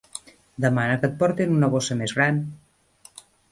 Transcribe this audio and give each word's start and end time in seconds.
Demana 0.65 0.95
que 1.03 1.07
et 1.09 1.19
portin 1.19 1.53
una 1.59 1.71
bossa 1.75 1.99
més 2.01 2.17
gran? 2.19 2.43